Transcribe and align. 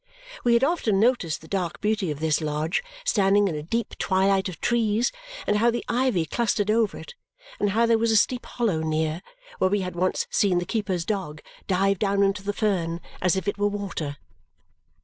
We 0.43 0.55
had 0.55 0.63
often 0.63 0.99
noticed 0.99 1.41
the 1.41 1.47
dark 1.47 1.79
beauty 1.79 2.09
of 2.09 2.19
this 2.19 2.41
lodge 2.41 2.83
standing 3.05 3.47
in 3.47 3.53
a 3.53 3.61
deep 3.61 3.95
twilight 3.99 4.49
of 4.49 4.59
trees, 4.59 5.11
and 5.45 5.57
how 5.57 5.69
the 5.69 5.85
ivy 5.87 6.25
clustered 6.25 6.71
over 6.71 6.97
it, 6.97 7.13
and 7.59 7.69
how 7.69 7.85
there 7.85 7.99
was 7.99 8.09
a 8.09 8.17
steep 8.17 8.47
hollow 8.47 8.79
near, 8.79 9.21
where 9.59 9.69
we 9.69 9.81
had 9.81 9.95
once 9.95 10.25
seen 10.31 10.57
the 10.57 10.65
keeper's 10.65 11.05
dog 11.05 11.43
dive 11.67 11.99
down 11.99 12.23
into 12.23 12.41
the 12.41 12.51
fern 12.51 12.99
as 13.21 13.35
if 13.35 13.47
it 13.47 13.59
were 13.59 13.67
water. 13.67 14.17